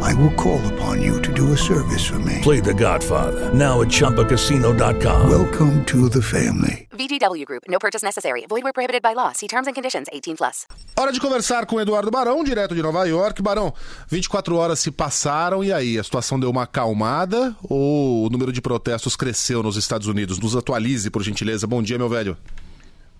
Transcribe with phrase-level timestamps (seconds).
[0.00, 2.38] I will call upon you to do a service for me.
[2.42, 5.28] Play The Godfather now at ChumbaCasino.com.
[5.28, 6.86] Welcome to the family.
[6.92, 7.64] VGW Group.
[7.68, 8.44] No purchase necessary.
[8.48, 9.32] Void where prohibited by law.
[9.32, 10.08] See terms and conditions.
[10.12, 10.66] 18 plus.
[10.96, 13.42] Hora de conversar com o Eduardo Barão, direto de Nova York.
[13.42, 13.72] Barão,
[14.08, 18.60] 24 horas se passaram e aí, a situação deu uma acalmada ou o número de
[18.60, 20.38] protestos cresceu nos Estados Unidos?
[20.38, 21.66] Nos atualize, por gentileza.
[21.66, 22.36] Bom dia, meu velho.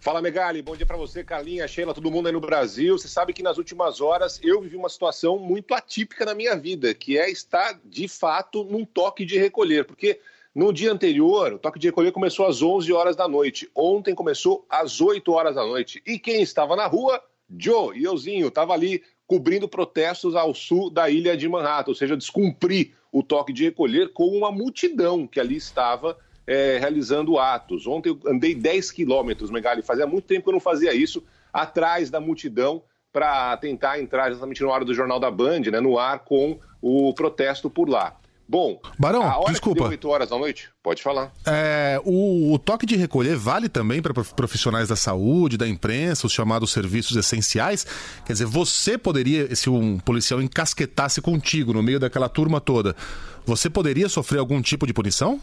[0.00, 0.62] Fala, Megali.
[0.62, 2.96] Bom dia para você, Carlinha, Sheila, todo mundo aí no Brasil.
[2.96, 6.94] Você sabe que nas últimas horas eu vivi uma situação muito atípica na minha vida,
[6.94, 9.84] que é estar, de fato, num toque de recolher.
[9.84, 10.20] Porque
[10.54, 13.68] no dia anterior, o toque de recolher começou às 11 horas da noite.
[13.74, 16.00] Ontem começou às 8 horas da noite.
[16.06, 17.20] E quem estava na rua?
[17.58, 18.46] Joe e euzinho.
[18.46, 23.52] Estava ali cobrindo protestos ao sul da ilha de Manhattan, ou seja, descumprir o toque
[23.52, 26.16] de recolher com uma multidão que ali estava
[26.48, 27.86] é, realizando atos.
[27.86, 31.22] Ontem eu andei 10 quilômetros, Megali, fazia muito tempo que eu não fazia isso,
[31.52, 32.82] atrás da multidão,
[33.12, 37.12] para tentar entrar exatamente no ar do Jornal da Band, né, no ar com o
[37.12, 38.16] protesto por lá.
[38.50, 39.76] Bom, Barão, a hora desculpa.
[39.76, 41.30] que deu 8 horas da noite, pode falar.
[41.46, 46.32] É, o, o toque de recolher vale também para profissionais da saúde, da imprensa, os
[46.32, 47.86] chamados serviços essenciais?
[48.24, 52.96] Quer dizer, você poderia, se um policial encasquetasse contigo no meio daquela turma toda,
[53.44, 55.38] você poderia sofrer algum tipo de punição?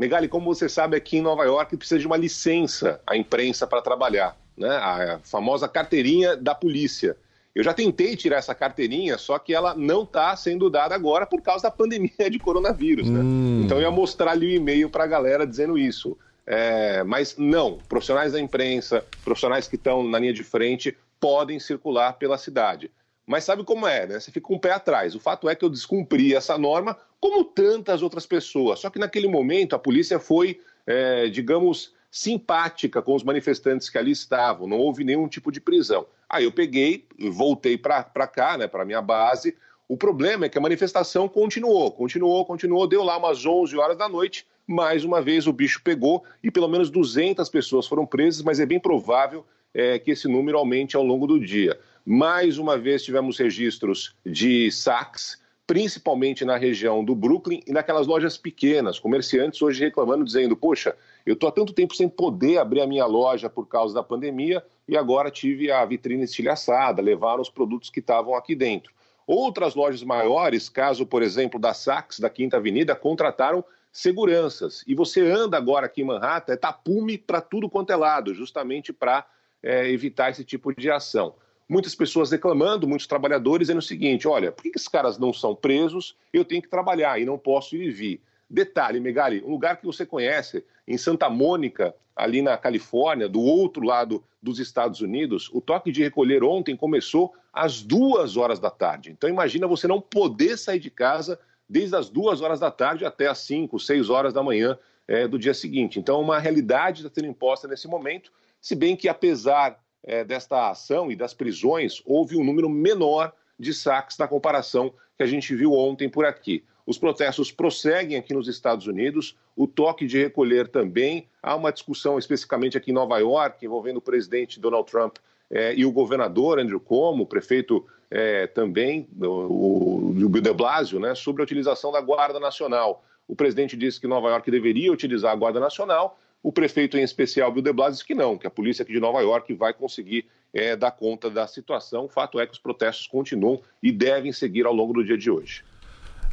[0.00, 3.82] Megali, como você sabe, aqui em Nova York precisa de uma licença a imprensa para
[3.82, 4.70] trabalhar, né?
[4.70, 7.18] A famosa carteirinha da polícia.
[7.54, 11.42] Eu já tentei tirar essa carteirinha, só que ela não está sendo dada agora por
[11.42, 13.20] causa da pandemia de coronavírus, né?
[13.20, 13.60] Hum.
[13.62, 16.16] Então eu ia mostrar ali o um e-mail para a galera dizendo isso.
[16.46, 22.14] É, mas não, profissionais da imprensa, profissionais que estão na linha de frente, podem circular
[22.14, 22.90] pela cidade.
[23.26, 24.18] Mas sabe como é, né?
[24.18, 25.14] Você fica com um o pé atrás.
[25.14, 28.80] O fato é que eu descumpri essa norma, como tantas outras pessoas.
[28.80, 34.10] Só que naquele momento a polícia foi, é, digamos, simpática com os manifestantes que ali
[34.10, 34.66] estavam.
[34.66, 36.06] Não houve nenhum tipo de prisão.
[36.28, 39.56] Aí eu peguei voltei para cá, né, para minha base.
[39.88, 42.86] O problema é que a manifestação continuou, continuou, continuou.
[42.86, 44.46] Deu lá umas 11 horas da noite.
[44.66, 48.66] Mais uma vez o bicho pegou e pelo menos 200 pessoas foram presas, mas é
[48.66, 49.44] bem provável
[49.74, 51.78] é, que esse número aumente ao longo do dia.
[52.12, 58.36] Mais uma vez tivemos registros de saques, principalmente na região do Brooklyn e naquelas lojas
[58.36, 62.86] pequenas, comerciantes hoje reclamando, dizendo: Poxa, eu estou há tanto tempo sem poder abrir a
[62.88, 67.90] minha loja por causa da pandemia e agora tive a vitrine estilhaçada, levaram os produtos
[67.90, 68.92] que estavam aqui dentro.
[69.24, 74.82] Outras lojas maiores, caso, por exemplo, da Saks, da Quinta Avenida, contrataram seguranças.
[74.84, 78.92] E você anda agora aqui em Manhattan, é tapume para tudo quanto é lado, justamente
[78.92, 79.24] para
[79.62, 81.36] é, evitar esse tipo de ação
[81.70, 85.54] muitas pessoas reclamando, muitos trabalhadores, dizendo o seguinte: olha, por que esses caras não são
[85.54, 86.16] presos?
[86.32, 88.20] Eu tenho que trabalhar e não posso ir e vir.
[88.50, 93.84] Detalhe, Megali, um lugar que você conhece, em Santa Mônica, ali na Califórnia, do outro
[93.84, 99.12] lado dos Estados Unidos, o toque de recolher ontem começou às duas horas da tarde.
[99.12, 101.38] Então imagina você não poder sair de casa
[101.68, 104.76] desde as duas horas da tarde até as cinco, seis horas da manhã
[105.06, 106.00] é, do dia seguinte.
[106.00, 111.10] Então uma realidade está sendo imposta nesse momento, se bem que apesar é, desta ação
[111.10, 115.72] e das prisões, houve um número menor de saques na comparação que a gente viu
[115.72, 116.64] ontem por aqui.
[116.86, 121.28] Os protestos prosseguem aqui nos Estados Unidos, o toque de recolher também.
[121.42, 125.18] Há uma discussão especificamente aqui em Nova York envolvendo o presidente Donald Trump
[125.50, 131.14] é, e o governador Andrew Cuomo, o prefeito é, também, o, o de Blasio, né,
[131.14, 133.04] sobre a utilização da Guarda Nacional.
[133.28, 137.52] O presidente disse que Nova York deveria utilizar a Guarda Nacional, O prefeito, em especial,
[137.52, 140.26] Bill de Blasio, disse que não, que a polícia aqui de Nova York vai conseguir
[140.54, 142.06] é, dar conta da situação.
[142.06, 145.30] O fato é que os protestos continuam e devem seguir ao longo do dia de
[145.30, 145.62] hoje.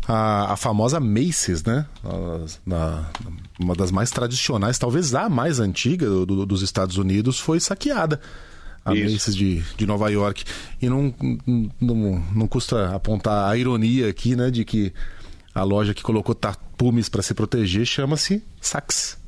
[0.08, 1.86] A, a famosa Macy's, né?
[2.66, 3.12] Na,
[3.60, 8.22] uma das mais tradicionais, talvez a mais antiga do, do, dos Estados Unidos, foi saqueada.
[8.86, 9.12] A Isso.
[9.12, 10.46] Macy's de, de Nova York.
[10.82, 11.14] E não,
[11.82, 14.50] não, não custa apontar a ironia aqui, né?
[14.50, 14.94] De que
[15.54, 19.27] a loja que colocou tapumes para se proteger chama-se Saks.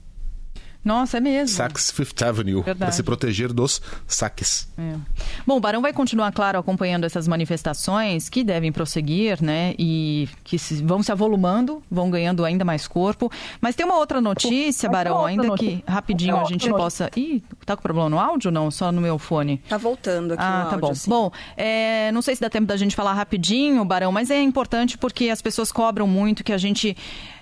[0.83, 1.55] Nossa, é mesmo.
[1.55, 4.67] Saks Fifth Avenue, para se proteger dos saques.
[4.77, 4.95] É.
[5.45, 9.75] Bom, o Barão vai continuar, claro, acompanhando essas manifestações que devem prosseguir, né?
[9.77, 13.29] E que se, vão se avolumando, vão ganhando ainda mais corpo.
[13.59, 15.83] Mas tem uma outra notícia, Barão, outra ainda notícia.
[15.85, 17.09] que rapidinho a gente possa.
[17.15, 18.71] Ih, tá com problema no áudio ou não?
[18.71, 19.61] Só no meu fone?
[19.67, 20.43] Tá voltando aqui.
[20.43, 20.95] Ah, tá áudio, bom.
[20.95, 21.09] Sim.
[21.09, 24.97] Bom, é, não sei se dá tempo da gente falar rapidinho, Barão, mas é importante
[24.97, 26.95] porque as pessoas cobram muito que a gente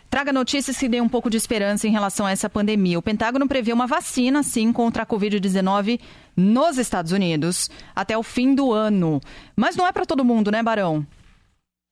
[0.09, 2.97] Traga notícias que dêem um pouco de esperança em relação a essa pandemia.
[2.97, 5.99] O Pentágono prevê uma vacina, sim, contra a Covid-19
[6.35, 9.19] nos Estados Unidos até o fim do ano.
[9.55, 11.05] Mas não é para todo mundo, né, Barão?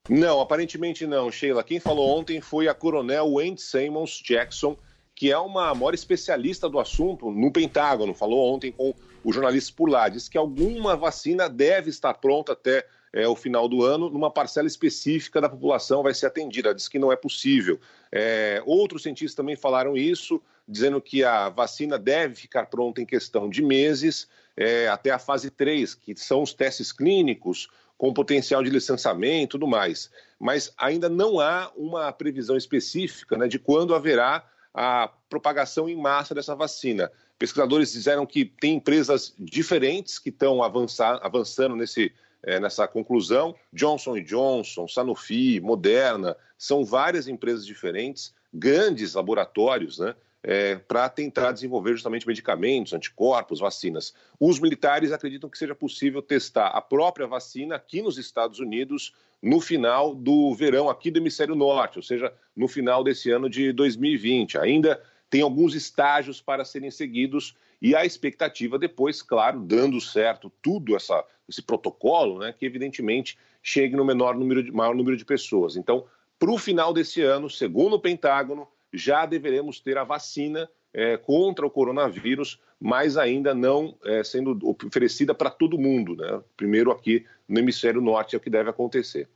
[0.10, 1.64] Não, aparentemente não, Sheila.
[1.64, 4.78] Quem falou ontem foi a coronel Wendy Simmons Jackson,
[5.14, 8.14] que é uma maior especialista do assunto no Pentágono.
[8.14, 10.08] Falou ontem com o jornalista por lá.
[10.08, 12.86] Disse que alguma vacina deve estar pronta até
[13.16, 16.76] é, o final do ano, numa parcela específica da população vai ser atendida.
[16.76, 17.80] Diz que não é possível.
[18.12, 23.50] É, outros cientistas também falaram isso, dizendo que a vacina deve ficar pronta em questão
[23.50, 24.28] de meses,
[24.58, 29.48] é, até a fase 3, que são os testes clínicos com potencial de licenciamento e
[29.60, 30.12] tudo mais.
[30.38, 36.36] Mas ainda não há uma previsão específica né, de quando haverá a propagação em massa
[36.36, 37.10] dessa vacina.
[37.40, 42.12] Pesquisadores disseram que tem empresas diferentes que estão avançando nesse
[42.46, 43.56] é, nessa conclusão.
[43.74, 50.16] Johnson Johnson, Sanofi, Moderna, são várias empresas diferentes, grandes laboratórios, né?
[50.48, 54.14] É, para tentar desenvolver justamente medicamentos, anticorpos, vacinas.
[54.40, 59.12] Os militares acreditam que seja possível testar a própria vacina aqui nos Estados Unidos
[59.42, 63.72] no final do verão aqui do hemisfério norte, ou seja, no final desse ano de
[63.72, 64.60] 2020.
[64.60, 65.02] Ainda
[65.32, 67.56] tem alguns estágios para serem seguidos
[67.86, 73.96] e a expectativa depois, claro, dando certo tudo essa, esse protocolo, né, que evidentemente chegue
[73.96, 75.76] no menor número de, maior número de pessoas.
[75.76, 76.04] Então,
[76.40, 81.64] para o final desse ano, segundo o Pentágono, já deveremos ter a vacina é, contra
[81.64, 86.16] o coronavírus, mas ainda não é, sendo oferecida para todo mundo.
[86.16, 86.42] Né?
[86.58, 89.30] Primeiro aqui no hemisfério norte é o que deve acontecer.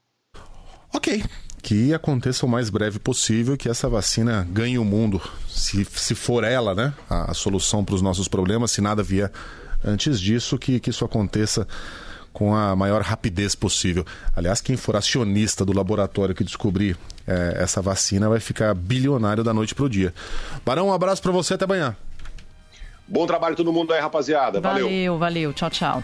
[0.92, 1.22] Ok.
[1.61, 5.21] Que aconteça o mais breve possível, que essa vacina ganhe o mundo.
[5.47, 6.94] Se, se for ela, né?
[7.09, 9.31] A, a solução para os nossos problemas, se nada vier
[9.83, 11.67] antes disso, que, que isso aconteça
[12.31, 14.06] com a maior rapidez possível.
[14.35, 16.97] Aliás, quem for acionista do laboratório que descobrir
[17.27, 20.13] é, essa vacina vai ficar bilionário da noite para o dia.
[20.65, 21.95] Barão, um abraço para você, até amanhã.
[23.07, 24.61] Bom trabalho todo mundo aí, rapaziada.
[24.61, 25.17] Valeu, valeu.
[25.17, 25.53] valeu.
[25.53, 26.03] Tchau, tchau.